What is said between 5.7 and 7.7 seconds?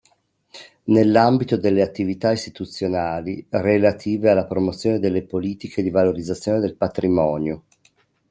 di valorizzazione del patrimonio.